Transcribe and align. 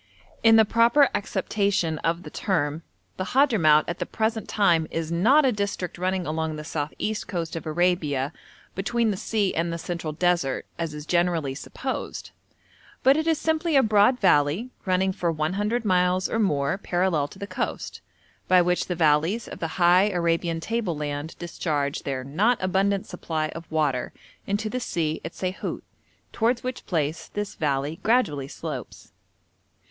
In 0.41 0.55
the 0.55 0.65
proper 0.65 1.09
acceptation 1.13 1.99
of 1.99 2.23
the 2.23 2.31
term, 2.31 2.81
the 3.17 3.23
Hadhramout 3.37 3.83
at 3.87 3.99
the 3.99 4.07
present 4.07 4.49
time 4.49 4.87
is 4.89 5.11
not 5.11 5.45
a 5.45 5.51
district 5.51 5.99
running 5.99 6.25
along 6.25 6.55
the 6.55 6.63
south 6.63 6.91
east 6.97 7.27
coast 7.27 7.55
of 7.55 7.67
Arabia 7.67 8.33
between 8.73 9.11
the 9.11 9.15
sea 9.15 9.53
and 9.53 9.71
the 9.71 9.77
central 9.77 10.11
desert, 10.11 10.65
as 10.79 10.95
is 10.95 11.05
generally 11.05 11.53
supposed, 11.53 12.31
but 13.03 13.15
it 13.15 13.27
is 13.27 13.37
simply 13.39 13.75
a 13.75 13.83
broad 13.83 14.19
valley 14.19 14.71
running 14.87 15.11
for 15.11 15.31
100 15.31 15.85
miles 15.85 16.27
or 16.27 16.39
more 16.39 16.79
parallel 16.79 17.27
to 17.27 17.37
the 17.37 17.45
coast, 17.45 18.01
by 18.47 18.59
which 18.59 18.87
the 18.87 18.95
valleys 18.95 19.47
of 19.47 19.59
the 19.59 19.67
high 19.77 20.05
Arabian 20.09 20.59
table 20.59 20.97
land 20.97 21.35
discharge 21.37 22.01
their 22.01 22.23
not 22.23 22.57
abundant 22.59 23.05
supply 23.05 23.49
of 23.49 23.71
water 23.71 24.13
into 24.47 24.67
the 24.67 24.79
sea 24.79 25.21
at 25.23 25.33
Saihut, 25.35 25.83
towards 26.33 26.63
which 26.63 26.87
place 26.87 27.27
this 27.27 27.53
valley 27.53 27.99
gradually 28.01 28.47
slopes. 28.47 29.11